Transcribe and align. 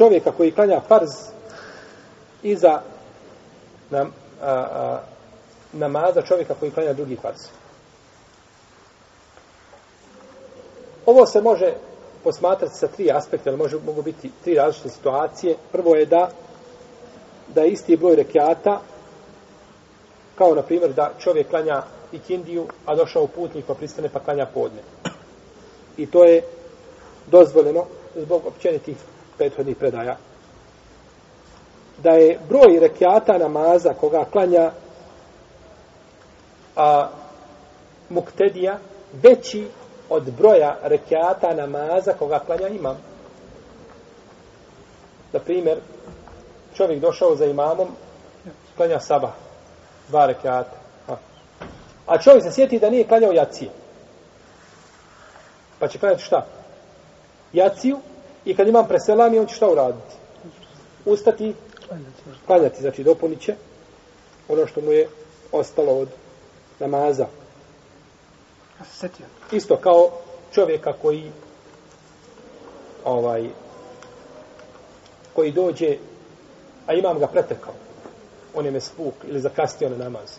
čovjeka 0.00 0.32
koji 0.32 0.50
klanja 0.52 0.80
farz 0.88 1.10
iza 2.42 2.80
nam, 3.90 4.12
a, 4.42 4.50
a, 4.50 5.00
namaza 5.72 6.22
čovjeka 6.22 6.54
koji 6.54 6.70
klanja 6.70 6.92
drugi 6.92 7.16
farz. 7.16 7.40
Ovo 11.06 11.26
se 11.26 11.40
može 11.40 11.72
posmatrati 12.24 12.74
sa 12.74 12.88
tri 12.88 13.10
aspekta, 13.12 13.50
ali 13.50 13.58
može, 13.58 13.76
mogu 13.86 14.02
biti 14.02 14.30
tri 14.44 14.54
različite 14.54 14.88
situacije. 14.88 15.56
Prvo 15.72 15.96
je 15.96 16.06
da 16.06 16.30
da 17.54 17.62
je 17.62 17.70
isti 17.70 17.96
broj 17.96 18.16
rekiata, 18.16 18.80
kao 20.34 20.54
na 20.54 20.62
primjer 20.62 20.92
da 20.92 21.12
čovjek 21.18 21.48
klanja 21.48 21.82
ikindiju, 22.12 22.66
a 22.86 22.94
došao 22.94 23.26
putnik 23.26 23.64
pa 23.66 23.74
pristane 23.74 24.08
pa 24.08 24.20
klanja 24.20 24.46
podne. 24.46 24.82
I 25.96 26.06
to 26.06 26.24
je 26.24 26.42
dozvoljeno 27.26 27.84
zbog 28.16 28.46
općenitih 28.46 28.96
prethodnih 29.40 29.76
predaja. 29.76 30.16
Da 31.98 32.10
je 32.10 32.38
broj 32.48 32.80
rekiata 32.80 33.38
namaza 33.38 33.94
koga 34.00 34.24
klanja 34.24 34.70
a, 36.76 37.08
muktedija 38.08 38.78
veći 39.12 39.66
od 40.08 40.30
broja 40.38 40.76
rekiata 40.82 41.54
namaza 41.54 42.12
koga 42.12 42.38
klanja 42.38 42.68
imam. 42.68 42.98
Na 45.32 45.40
primjer, 45.40 45.78
čovjek 46.74 47.00
došao 47.00 47.36
za 47.36 47.46
imamom, 47.46 47.88
klanja 48.76 49.00
sabah, 49.00 49.32
dva 50.08 50.26
rekiata. 50.26 50.76
A 52.06 52.18
čovjek 52.18 52.42
se 52.44 52.52
sjeti 52.52 52.78
da 52.78 52.90
nije 52.90 53.08
klanjao 53.08 53.32
jacije. 53.32 53.70
Pa 55.78 55.88
će 55.88 55.98
klanjati 55.98 56.22
šta? 56.22 56.46
Jaciju 57.52 57.98
i 58.44 58.56
kad 58.56 58.68
imam 58.68 58.88
preselami, 58.88 59.38
on 59.38 59.46
će 59.46 59.54
šta 59.54 59.70
uraditi? 59.70 60.14
Ustati, 61.04 61.54
klanjati, 62.46 62.80
znači 62.80 63.04
dopunit 63.04 63.40
će 63.40 63.54
ono 64.48 64.66
što 64.66 64.80
mu 64.80 64.92
je 64.92 65.08
ostalo 65.52 65.92
od 65.92 66.08
namaza. 66.78 67.26
Isto 69.52 69.76
kao 69.76 70.10
čovjeka 70.52 70.92
koji 71.02 71.30
ovaj 73.04 73.48
koji 75.34 75.52
dođe 75.52 75.96
a 76.86 76.94
imam 76.94 77.18
ga 77.18 77.26
pretekao 77.26 77.74
on 78.54 78.64
je 78.64 78.70
me 78.70 78.80
spuk 78.80 79.14
ili 79.28 79.40
zakastio 79.40 79.88
na 79.88 79.96
namaz 79.96 80.30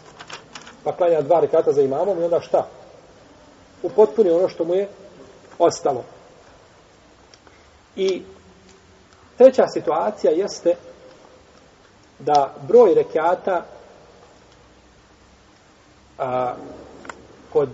pa 0.83 0.95
klanja 0.95 1.21
dva 1.21 1.39
rekata 1.39 1.71
za 1.71 1.81
imamom 1.81 2.19
i 2.19 2.23
onda 2.23 2.41
šta? 2.41 2.67
upotpuni 3.83 4.29
ono 4.29 4.49
što 4.49 4.63
mu 4.63 4.73
je 4.73 4.87
ostalo. 5.59 6.03
I 7.95 8.21
treća 9.37 9.67
situacija 9.67 10.31
jeste 10.31 10.75
da 12.19 12.55
broj 12.67 12.93
rekata 12.93 13.65
a, 16.17 16.55
kod 17.53 17.69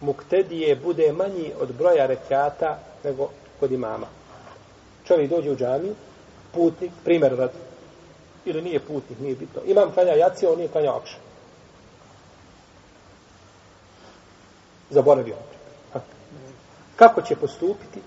muktedije 0.00 0.76
bude 0.76 1.12
manji 1.12 1.52
od 1.60 1.72
broja 1.74 2.06
rekata 2.06 2.78
nego 3.04 3.28
kod 3.60 3.72
imama. 3.72 4.06
Čovjek 5.06 5.30
dođe 5.30 5.50
u 5.50 5.56
džamiju, 5.56 5.94
putnik, 6.54 6.92
primjer 7.04 7.36
rad, 7.36 7.52
ili 8.44 8.62
nije 8.62 8.80
putnik, 8.80 9.18
nije 9.18 9.34
bitno. 9.34 9.62
Imam 9.66 9.92
klanja 9.92 10.12
jacija, 10.12 10.50
on 10.50 10.56
nije 10.56 10.68
klanja 10.68 10.96
akša. 10.96 11.16
Zaboravio. 14.90 15.36
Kako 16.96 17.22
će 17.22 17.36
postupiti 17.36 18.00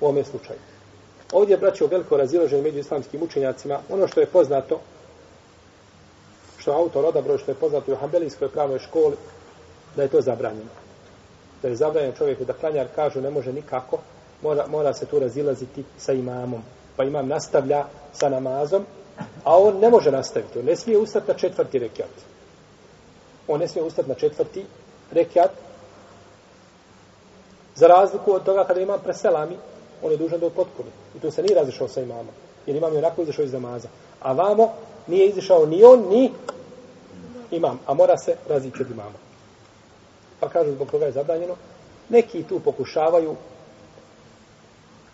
u 0.00 0.04
ovome 0.04 0.24
slučaju? 0.24 0.58
Ovdje 1.32 1.54
je 1.54 1.58
braćo 1.58 1.86
veliko 1.86 2.16
razilaženje 2.16 2.62
među 2.62 2.78
islamskim 2.78 3.22
učenjacima. 3.22 3.78
Ono 3.90 4.08
što 4.08 4.20
je 4.20 4.26
poznato, 4.26 4.80
što 6.56 6.72
autor 6.72 7.04
odabro, 7.04 7.38
što 7.38 7.50
je 7.50 7.54
poznato 7.54 7.92
u 7.92 7.96
Hanbelijskoj 7.96 8.48
pravnoj 8.48 8.78
školi, 8.78 9.16
da 9.96 10.02
je 10.02 10.08
to 10.08 10.20
zabranjeno. 10.20 10.70
Da 11.62 11.68
je 11.68 11.76
zabranjeno 11.76 12.16
čovjeku 12.16 12.44
da 12.44 12.52
klanjar 12.52 12.86
kažu 12.94 13.20
ne 13.20 13.30
može 13.30 13.52
nikako, 13.52 13.98
mora, 14.42 14.66
mora 14.66 14.94
se 14.94 15.06
tu 15.06 15.18
razilaziti 15.18 15.84
sa 15.98 16.12
imamom. 16.12 16.62
Pa 16.96 17.04
imam 17.04 17.28
nastavlja 17.28 17.84
sa 18.12 18.28
namazom, 18.28 18.86
a 19.44 19.58
on 19.58 19.78
ne 19.78 19.90
može 19.90 20.10
nastaviti. 20.10 20.58
On 20.58 20.64
ne 20.64 20.76
smije 20.76 20.98
ustati 20.98 21.28
na 21.28 21.34
četvrti 21.34 21.78
rekiat. 21.78 22.14
On 23.48 23.60
ne 23.60 23.68
smije 23.68 23.84
ustati 23.84 24.08
na 24.08 24.14
četvrti 24.14 24.64
rekiat, 25.12 25.50
Za 27.78 27.86
razliku 27.86 28.32
od 28.32 28.42
toga 28.42 28.64
kada 28.64 28.80
imam 28.80 29.00
preselami, 29.00 29.56
on 30.02 30.10
je 30.10 30.16
dužan 30.16 30.40
da 30.40 30.46
upotpuni. 30.46 30.90
I 31.16 31.20
tu 31.20 31.30
se 31.30 31.42
nije 31.42 31.54
razišao 31.54 31.88
sa 31.88 32.00
imamom. 32.00 32.34
Jer 32.66 32.76
imam 32.76 32.92
je 32.92 32.98
onako 32.98 33.22
izašao 33.22 33.44
iz 33.44 33.52
namaza. 33.52 33.88
A 34.20 34.32
vamo 34.32 34.72
nije 35.06 35.28
izašao 35.28 35.66
ni 35.66 35.84
on, 35.84 36.08
ni 36.08 36.32
imam. 37.50 37.80
A 37.86 37.94
mora 37.94 38.18
se 38.18 38.36
razići 38.48 38.82
od 38.82 38.90
imama. 38.90 39.18
Pa 40.40 40.48
kažu 40.48 40.72
zbog 40.72 40.90
toga 40.90 41.06
je 41.06 41.12
zabranjeno. 41.12 41.56
Neki 42.08 42.42
tu 42.42 42.60
pokušavaju 42.60 43.36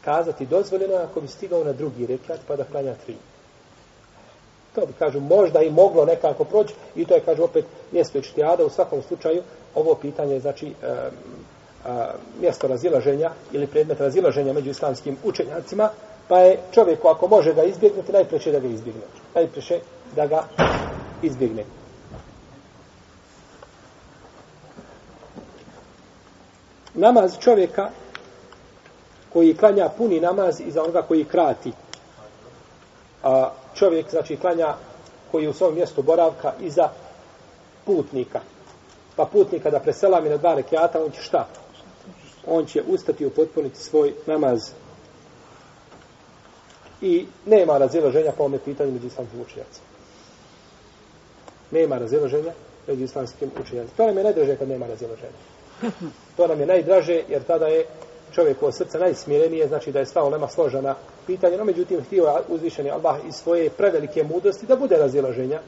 kazati 0.04 0.46
dozvoljeno 0.46 0.96
ako 0.96 1.20
bi 1.20 1.28
stigao 1.28 1.64
na 1.64 1.72
drugi 1.72 2.06
rekat 2.06 2.40
pa 2.46 2.56
da 2.56 2.64
klanja 2.64 2.94
tri. 2.94 3.16
To 4.74 4.86
bi 4.86 4.92
kažu 4.98 5.20
možda 5.20 5.62
i 5.62 5.70
moglo 5.70 6.04
nekako 6.04 6.44
proći 6.44 6.74
i 6.96 7.04
to 7.04 7.14
je 7.14 7.20
kažu 7.20 7.42
opet 7.42 7.64
mjesto 7.92 8.18
ištijada 8.18 8.64
u 8.64 8.70
svakom 8.70 9.02
slučaju 9.02 9.42
ovo 9.74 9.94
pitanje 9.94 10.40
znači 10.40 10.74
a, 11.84 12.10
mjesto 12.40 12.68
razilaženja 12.68 13.30
ili 13.52 13.66
predmet 13.66 14.00
razilaženja 14.00 14.52
među 14.52 14.70
islamskim 14.70 15.16
učenjacima, 15.24 15.88
pa 16.28 16.38
je 16.38 16.58
čovjeku 16.72 17.08
ako 17.08 17.28
može 17.28 17.54
ga 17.54 17.62
izbjegnuti, 17.62 18.12
najpreće 18.12 18.52
da 18.52 18.60
ga 18.60 18.68
izbjegne. 18.68 19.02
Najpreće 19.34 19.80
da 20.16 20.26
ga 20.26 20.44
izbjegne. 21.22 21.64
Namaz 26.94 27.38
čovjeka 27.40 27.90
koji 29.32 29.56
klanja 29.56 29.88
puni 29.88 30.20
namaz 30.20 30.60
i 30.60 30.70
za 30.70 30.82
onoga 30.82 31.02
koji 31.02 31.24
krati. 31.24 31.72
A 33.22 33.50
čovjek, 33.74 34.10
znači, 34.10 34.36
klanja 34.36 34.74
koji 35.30 35.42
je 35.42 35.48
u 35.48 35.52
svom 35.52 35.74
mjestu 35.74 36.02
boravka 36.02 36.52
i 36.60 36.70
za 36.70 36.88
putnika. 37.84 38.40
Pa 39.16 39.24
putnika 39.24 39.70
da 39.70 39.80
preselami 39.80 40.28
na 40.28 40.36
dva 40.36 40.54
rekiata, 40.54 41.04
on 41.04 41.10
će 41.10 41.22
šta? 41.22 41.46
On 42.46 42.66
će 42.66 42.82
ustati 42.88 43.24
i 43.24 43.26
upotpuniti 43.26 43.78
svoj 43.78 44.14
namaz. 44.26 44.70
I 47.00 47.26
nema 47.46 47.78
razilaženja 47.78 48.32
po 48.32 48.44
ome 48.44 48.58
pitanju 48.58 48.92
među 48.92 49.06
islamskim 49.06 49.40
učenjacima. 49.40 49.86
Nema 51.70 51.98
razilaženja 51.98 52.52
među 52.86 53.04
islamskim 53.04 53.50
učenjacima. 53.60 53.96
To 53.96 54.06
nam 54.06 54.16
je 54.16 54.24
najdraže 54.24 54.56
kad 54.56 54.68
nema 54.68 54.86
razilaženja. 54.86 55.38
To 56.36 56.46
nam 56.46 56.60
je 56.60 56.66
najdraže 56.66 57.22
jer 57.28 57.42
tada 57.42 57.66
je 57.66 57.86
čovjek 58.34 58.62
od 58.62 58.76
srca 58.76 58.98
najsmirenije, 58.98 59.68
znači 59.68 59.92
da 59.92 59.98
je 59.98 60.06
sva 60.06 60.22
olema 60.22 60.48
složena 60.48 60.94
pitanje, 61.26 61.56
no 61.56 61.64
međutim 61.64 62.04
htio 62.04 62.42
uzvišeni 62.48 62.90
Allah 62.90 63.16
iz 63.28 63.34
svoje 63.34 63.70
prevelike 63.70 64.24
mudrosti 64.24 64.66
da 64.66 64.76
bude 64.76 64.96
razilaženja, 64.96 65.60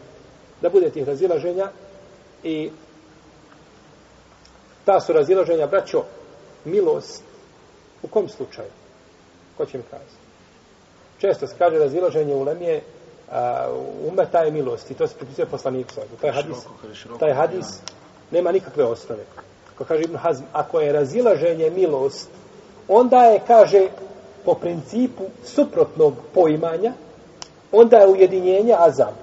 da 0.62 0.69
bude 0.69 0.91
tih 0.91 1.06
razilaženja 1.06 1.70
i 2.43 2.70
ta 4.84 5.00
su 5.00 5.12
razilaženja, 5.12 5.66
braćo, 5.66 6.04
milost 6.66 7.22
u 8.03 8.09
kom 8.09 8.28
slučaju? 8.28 8.71
Ko 9.56 9.66
će 9.66 9.78
mi 9.78 9.84
kazati? 9.91 10.27
Često 11.19 11.47
se 11.47 11.54
kaže 11.59 11.78
razilaženje 11.78 12.34
u 12.34 12.43
lemije 12.43 12.82
a, 13.31 13.69
umeta 14.09 14.38
je 14.38 14.50
milost 14.50 14.91
i 14.91 14.94
to 14.94 15.06
se 15.06 15.15
pripisuje 15.15 15.47
poslaniku. 15.47 15.91
Taj 16.21 16.32
hadis, 16.32 16.56
taj 17.19 17.32
hadis 17.32 17.66
nema 18.31 18.53
nikakve 18.53 18.84
osnove. 18.84 19.25
Ko 19.78 19.84
kaže 19.84 20.03
Ibn 20.03 20.16
Hazm, 20.16 20.44
ako 20.53 20.81
je 20.81 20.93
razilaženje 20.93 21.71
milost, 21.71 22.28
onda 22.88 23.25
je, 23.25 23.41
kaže, 23.47 23.88
po 24.44 24.55
principu 24.55 25.25
suprotnog 25.44 26.15
poimanja, 26.34 26.93
onda 27.73 27.96
je 27.96 28.08
ujedinjenje 28.08 28.75
azam. 28.79 29.14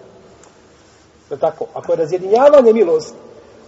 Je 1.31 1.37
tako? 1.37 1.65
Ako 1.73 1.91
je 1.91 1.97
razjedinjavanje 1.97 2.73
milost, 2.73 3.15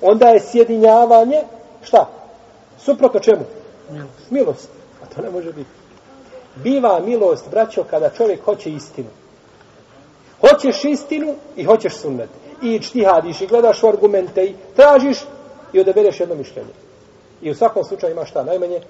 onda 0.02 0.30
je 0.30 0.40
sjedinjavanje, 0.40 1.44
šta? 1.82 2.10
Suprotno 2.80 3.20
čemu? 3.20 3.46
Milost. 3.90 4.32
milost. 4.32 4.70
A 5.04 5.06
to 5.16 5.22
ne 5.22 5.30
može 5.30 5.54
biti. 5.54 5.70
Biva 6.56 7.00
milost, 7.00 7.50
braćo, 7.52 7.84
kada 7.90 8.10
čovjek 8.10 8.44
hoće 8.44 8.72
istinu. 8.72 9.10
Hoćeš 10.42 10.86
istinu 10.86 11.36
i 11.56 11.64
hoćeš 11.64 11.94
sunnet. 11.96 12.30
I 12.62 12.80
čtihadiš 12.80 13.42
i 13.42 13.48
gledaš 13.48 13.84
u 13.84 13.88
argumente 13.88 14.44
i 14.46 14.56
tražiš 14.76 15.18
i 15.74 15.80
odabereš 15.80 16.20
jedno 16.20 16.36
mišljenje. 16.36 16.74
I 17.42 17.52
u 17.52 17.56
svakom 17.56 17.84
slučaju 17.84 18.14
imaš 18.14 18.30
šta? 18.30 18.44
Najmanje? 18.44 18.82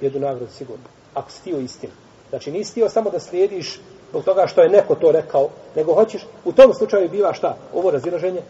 Jednu 0.00 0.20
nagradu 0.20 0.52
sigurno. 0.52 0.84
Ako 1.14 1.30
si 1.30 1.42
tio 1.42 1.58
istinu. 1.58 1.92
Znači 2.30 2.52
nisi 2.52 2.74
tio 2.74 2.88
samo 2.88 3.10
da 3.10 3.20
slijediš 3.20 3.80
zbog 4.10 4.24
toga 4.24 4.46
što 4.46 4.62
je 4.62 4.68
neko 4.68 4.94
to 4.94 5.12
rekao, 5.12 5.48
nego 5.76 5.94
hoćeš, 5.94 6.26
u 6.44 6.52
tom 6.52 6.74
slučaju 6.74 7.08
biva 7.08 7.34
šta? 7.34 7.56
Ovo 7.74 7.90
razilaženje? 7.90 8.42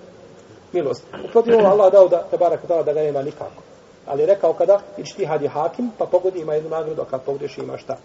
Milost. 0.72 1.02
U 1.24 1.28
protivnom 1.32 1.66
Allah 1.66 1.92
dao 1.92 2.08
da, 2.08 2.26
da, 2.30 2.36
barak, 2.36 2.60
da 2.68 2.92
ga 2.92 3.00
nema 3.00 3.22
nikako. 3.22 3.62
Ali 4.06 4.22
je 4.22 4.26
rekao 4.26 4.52
kada 4.52 4.80
ičtihad 4.98 5.42
je 5.42 5.48
hakim, 5.48 5.90
pa 5.98 6.06
pogodi 6.06 6.40
ima 6.40 6.54
jednu 6.54 6.70
nagradu, 6.70 7.02
a 7.02 7.04
kad 7.04 7.22
pogreši 7.22 7.60
ima 7.60 7.78
šta? 7.78 7.96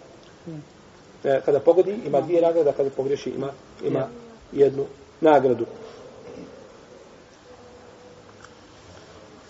e, 1.24 1.40
kada 1.44 1.60
pogodi 1.60 2.00
ima 2.06 2.20
dvije 2.20 2.42
nagrade, 2.42 2.70
a 2.70 2.72
kada 2.72 2.90
pogreši 2.90 3.30
ima, 3.30 3.48
ima 3.84 4.06
jednu 4.52 4.84
nagradu. 5.20 5.66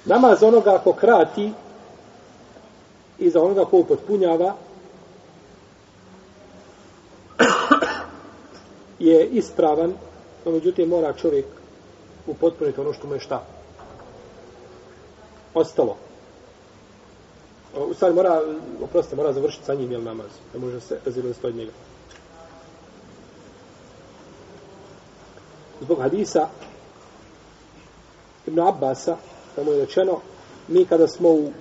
Namaz 0.04 0.42
onoga 0.42 0.78
ko 0.78 0.92
krati 0.92 1.52
i 3.18 3.30
za 3.30 3.42
onoga 3.42 3.64
ko 3.64 3.76
upotpunjava 3.78 4.54
je 8.98 9.26
ispravan, 9.26 9.94
no 10.44 10.52
međutim 10.52 10.88
mora 10.88 11.12
čovjek 11.12 11.46
upotpuniti 12.26 12.80
ono 12.80 12.92
što 12.92 13.06
mu 13.06 13.14
je 13.14 13.20
šta? 13.20 13.44
Ostalo. 15.54 16.09
U 17.76 17.94
stvari 17.94 18.14
mora, 18.14 18.42
oprostite, 18.82 19.16
mora 19.16 19.32
završiti 19.32 19.64
sa 19.64 19.74
njim 19.74 19.92
jel 19.92 20.02
namaz. 20.02 20.26
Ne 20.54 20.60
može 20.60 20.80
se 20.80 20.98
razilaziti 21.06 21.46
od 21.46 21.54
njega. 21.54 21.72
Zbog 25.80 26.00
hadisa 26.00 26.48
Ibn 28.46 28.60
Abbasa, 28.60 29.16
tamo 29.56 29.72
je 29.72 29.80
rečeno, 29.80 30.20
mi 30.68 30.84
kada 30.84 31.08
smo 31.08 31.28
u 31.28 31.52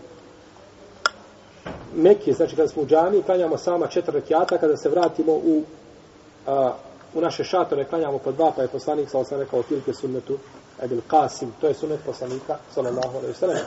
Mekije, 1.96 2.34
znači 2.34 2.56
kada 2.56 2.68
smo 2.68 2.82
u 2.82 2.86
džami, 2.86 3.24
klanjamo 3.24 3.58
sama 3.58 3.88
četiri 3.88 4.14
rekiata, 4.14 4.58
kada 4.58 4.78
se 4.78 4.90
vratimo 4.90 5.34
u, 5.34 5.64
a, 6.48 6.74
u 7.14 7.22
naše 7.22 7.44
šatore, 7.44 7.86
klanjamo 7.86 8.18
po 8.18 8.32
dva, 8.32 8.52
pa 8.56 8.62
je 8.62 8.68
poslanik, 8.68 9.10
sa 9.10 9.24
sam 9.24 9.40
rekao, 9.40 9.64
tilke 9.64 9.94
sunnetu, 9.94 10.38
Edil 10.82 11.02
Qasim, 11.10 11.48
to 11.62 11.68
je 11.68 11.74
sunnet 11.74 12.00
poslanika, 12.06 12.58
sallallahu 12.74 13.18
alaihi 13.18 13.34
sallam. 13.34 13.58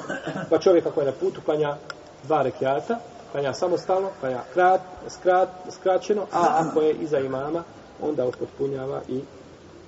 Pa 0.50 0.59
čovjek 0.59 0.87
ako 0.87 1.00
je 1.00 1.06
na 1.06 1.12
putu, 1.12 1.41
klanja 1.44 1.77
dva 2.23 2.43
rekiata, 2.43 2.99
klanja 3.33 3.53
samostalno, 3.55 4.09
klanja 4.21 4.41
krat, 4.55 4.81
skrat, 5.09 5.49
skraćeno, 5.71 6.23
a 6.33 6.47
ako 6.53 6.81
je 6.81 6.95
iza 6.95 7.19
imama, 7.19 7.63
onda 8.03 8.27
upotpunjava 8.27 9.01
i 9.09 9.21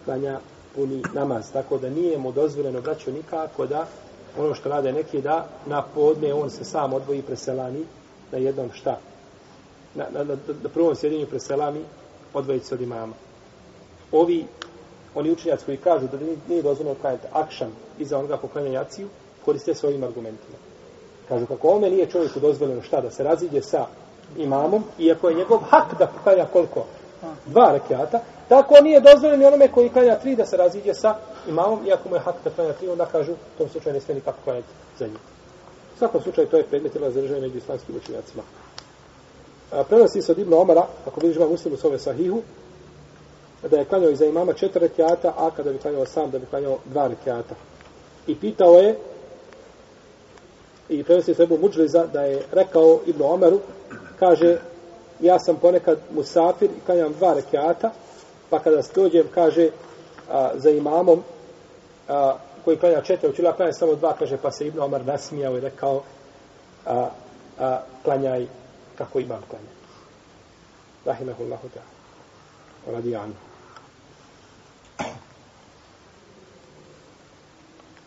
klanja 0.04 0.38
puni 0.74 1.02
namaz. 1.12 1.52
Tako 1.52 1.78
da 1.78 1.90
nije 1.90 2.18
mu 2.18 2.32
dozvoljeno, 2.32 2.80
braćo, 2.80 3.12
nikako 3.12 3.66
da 3.66 3.86
ono 4.38 4.54
što 4.54 4.68
rade 4.68 4.92
neki 4.92 5.22
da 5.22 5.46
na 5.66 5.82
podne 5.94 6.34
on 6.34 6.50
se 6.50 6.64
sam 6.64 6.92
odvoji 6.92 7.22
preselani 7.22 7.84
na 8.32 8.38
jednom 8.38 8.70
šta? 8.72 8.98
Na, 9.94 10.04
na, 10.12 10.24
na, 10.24 10.36
na 10.62 10.68
prvom 10.68 10.94
sjedinju 10.96 11.26
preselami 11.26 11.80
odvojiti 12.34 12.66
se 12.66 12.74
od 12.74 12.80
imama. 12.80 13.14
Ovi, 14.12 14.46
oni 15.14 15.30
učenjaci 15.30 15.64
koji 15.64 15.76
kažu 15.76 16.06
da 16.06 16.18
nije 16.48 16.62
dozvoljeno 16.62 16.96
klanjati 17.00 17.26
akšan 17.32 17.70
iza 17.98 18.18
onoga 18.18 18.36
ko 18.36 18.48
klanja 18.48 18.70
jaciju, 18.70 19.08
koriste 19.44 19.74
se 19.74 19.86
ovim 19.86 20.04
argumentima. 20.04 20.56
Kažu 21.28 21.46
kako 21.46 21.68
ome 21.68 21.90
nije 21.90 22.06
čovjeku 22.06 22.40
dozvoljeno 22.40 22.82
šta 22.82 23.00
da 23.00 23.10
se 23.10 23.22
raziđe 23.22 23.62
sa 23.62 23.86
imamom, 24.36 24.84
iako 24.98 25.28
je 25.28 25.34
njegov 25.34 25.58
hak 25.58 25.98
da 25.98 26.08
klanja 26.22 26.46
koliko? 26.52 26.84
Dva 27.46 27.72
rekiata, 27.72 28.20
tako 28.48 28.74
nije 28.82 29.00
dozvoljeno 29.00 29.36
ni 29.36 29.46
onome 29.46 29.68
koji 29.68 29.88
klanja 29.88 30.18
tri 30.18 30.36
da 30.36 30.46
se 30.46 30.56
raziđe 30.56 30.94
sa 30.94 31.14
imamom, 31.48 31.86
iako 31.86 32.08
mu 32.08 32.14
je 32.14 32.20
hak 32.20 32.34
da 32.44 32.50
klanja 32.50 32.72
tri, 32.72 32.88
onda 32.88 33.06
kažu, 33.06 33.32
u 33.32 33.58
tom 33.58 33.68
slučaju 33.68 33.94
ne 33.94 34.00
smije 34.00 34.14
nikako 34.14 34.38
klanjati 34.44 34.68
za 34.98 35.06
njih. 35.06 35.16
U 35.94 35.98
svakom 35.98 36.22
slučaju 36.22 36.48
to 36.48 36.56
je 36.56 36.66
predmet 36.66 36.94
ili 36.94 37.12
zadržanje 37.12 37.40
među 37.40 37.58
islamskim 37.58 37.96
učenjacima. 37.96 38.42
Prenosi 39.88 40.22
se 40.22 40.32
od 40.32 40.38
Ibnu 40.38 40.60
Omara, 40.60 40.86
ako 41.06 41.20
vidiš 41.20 41.36
ima 41.36 41.46
muslimu 41.48 41.76
s 41.76 41.84
ove 41.84 41.98
sahihu, 41.98 42.42
da 43.70 43.78
je 43.78 43.84
klanjao 43.84 44.10
iza 44.10 44.24
imama 44.24 44.52
četiri 44.52 44.80
rekiata, 44.80 45.34
a 45.36 45.50
kada 45.50 45.72
bi 45.72 45.78
klanjao 45.78 46.06
sam, 46.06 46.30
da 46.30 46.38
bi 46.38 46.46
klanjao 46.46 46.78
dva 46.84 47.06
rekiata. 47.06 47.54
I 48.26 48.34
pitao 48.34 48.74
je, 48.74 48.98
i 50.88 51.04
prenosi 51.04 51.34
se 51.34 51.42
Ebu 51.42 51.58
Muđliza, 51.58 52.06
da 52.06 52.22
je 52.22 52.42
rekao 52.52 53.00
Ibn 53.06 53.22
Omaru, 53.22 53.60
kaže, 54.18 54.58
ja 55.20 55.38
sam 55.38 55.56
ponekad 55.56 55.98
musafir 56.14 56.70
i 56.70 56.86
kanjam 56.86 57.12
dva 57.12 57.34
rekiata, 57.34 57.90
pa 58.50 58.58
kada 58.58 58.82
stođem, 58.82 59.26
kaže, 59.34 59.70
a, 60.30 60.50
za 60.54 60.70
imamom, 60.70 61.22
a, 62.08 62.36
koji 62.64 62.76
klanja 62.76 63.02
četiri, 63.02 63.28
učila 63.28 63.52
klanja 63.52 63.72
samo 63.72 63.94
dva, 63.94 64.16
kaže, 64.18 64.36
pa 64.36 64.50
se 64.50 64.66
Ibn 64.66 64.80
Omar 64.80 65.06
nasmijao 65.06 65.56
i 65.56 65.60
rekao, 65.60 66.02
a, 66.86 67.08
a, 67.58 67.80
klanjaj 68.04 68.46
kako 68.98 69.18
imam 69.18 69.42
klanja. 69.50 69.74
Rahimahullahu 71.04 71.68
ta'ala. 71.68 72.94
Radi 72.94 73.16
anu. 73.16 73.34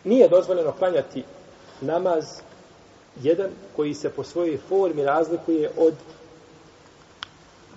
Nije 0.04 0.28
dozvoljeno 0.28 0.72
klanjati 0.72 1.24
namaz 1.80 2.24
jedan 3.22 3.50
koji 3.76 3.94
se 3.94 4.10
po 4.10 4.24
svojoj 4.24 4.58
formi 4.68 5.04
razlikuje 5.04 5.70
od 5.78 5.94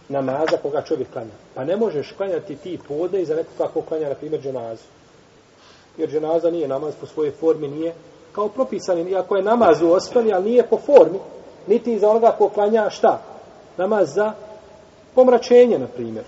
namaza 0.09 0.57
koga 0.61 0.81
čovjek 0.81 1.11
klanja. 1.11 1.31
Pa 1.55 1.63
ne 1.63 1.77
možeš 1.77 2.11
klanjati 2.17 2.55
ti 2.55 2.79
podne 2.88 3.21
i 3.21 3.25
za 3.25 3.35
neko 3.35 3.49
kako 3.57 3.81
klanja, 3.81 4.09
na 4.09 4.15
primjer, 4.15 4.41
dženazu. 4.41 4.83
Jer 5.97 6.09
dženaza 6.09 6.51
nije 6.51 6.67
namaz 6.67 6.93
po 6.99 7.05
svojoj 7.05 7.31
formi, 7.31 7.67
nije 7.67 7.93
kao 8.31 8.47
propisani, 8.47 9.11
iako 9.11 9.35
je 9.35 9.43
namaz 9.43 9.81
u 9.81 9.91
osnovi, 9.91 10.33
ali 10.33 10.49
nije 10.49 10.63
po 10.63 10.77
formi, 10.77 11.19
niti 11.67 11.99
za 11.99 12.09
onoga 12.09 12.35
ko 12.37 12.49
klanja 12.49 12.89
šta? 12.89 13.21
Namaz 13.77 14.13
za 14.13 14.33
pomračenje, 15.15 15.79
na 15.79 15.87
primjer. 15.87 16.25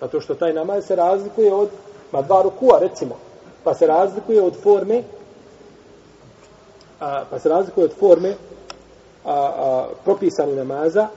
Zato 0.00 0.20
što 0.20 0.34
taj 0.34 0.52
namaz 0.52 0.86
se 0.86 0.96
razlikuje 0.96 1.54
od, 1.54 1.68
ma 2.12 2.22
dva 2.22 2.42
rukua, 2.42 2.78
recimo, 2.78 3.16
pa 3.64 3.74
se 3.74 3.86
razlikuje 3.86 4.42
od 4.42 4.54
forme, 4.62 5.02
a, 7.00 7.24
pa 7.30 7.38
se 7.38 7.48
razlikuje 7.48 7.84
od 7.84 7.92
forme 7.98 8.30
a, 8.30 8.36
a, 9.24 9.88
propisani 10.04 10.56
namaza, 10.56 11.08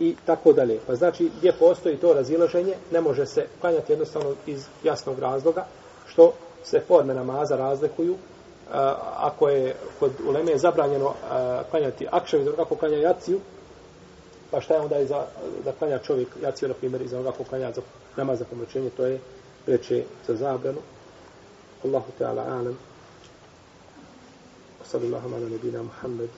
i 0.00 0.16
tako 0.26 0.52
dalje. 0.52 0.78
Pa 0.86 0.94
znači, 0.94 1.30
gdje 1.38 1.52
postoji 1.52 1.96
to 1.96 2.14
razilaženje, 2.14 2.74
ne 2.92 3.00
može 3.00 3.26
se 3.26 3.46
klanjati 3.60 3.92
jednostavno 3.92 4.34
iz 4.46 4.66
jasnog 4.84 5.18
razloga, 5.18 5.66
što 6.06 6.32
se 6.64 6.80
forme 6.80 7.14
namaza 7.14 7.56
razlikuju, 7.56 8.16
a, 8.72 8.94
ako 9.16 9.48
je 9.48 9.74
kod 9.98 10.12
uleme 10.28 10.58
zabranjeno 10.58 11.14
klanjati 11.70 12.06
akšav, 12.10 12.40
iz 12.40 12.48
kako 12.56 12.74
klanja 12.74 12.96
jaciju, 12.96 13.40
pa 14.50 14.60
šta 14.60 14.74
je 14.74 14.80
onda 14.80 15.04
za, 15.04 15.24
da 15.64 15.72
klanja 15.72 15.98
čovjek 15.98 16.28
jaciju, 16.42 16.68
na 16.68 16.74
primjer, 16.74 17.02
iz 17.02 17.12
onoga 17.12 17.32
ko 17.32 17.44
klanja 17.44 17.72
za 17.72 17.80
namaz 18.16 18.38
za 18.38 18.44
pomoćenje, 18.44 18.90
to 18.90 19.06
je 19.06 19.20
preče 19.66 20.04
za 20.26 20.34
zabranu. 20.34 20.78
Allahu 21.84 22.12
Teala 22.18 22.42
alam. 22.42 22.78
وصلى 24.90 25.06
الله 25.06 25.34
على 25.34 25.44
نبينا 25.54 25.82
محمد 25.82 26.28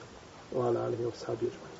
وعلى 0.53 0.87
آله 0.87 1.07
وصحبه 1.07 1.47
أجمعين. 1.49 1.72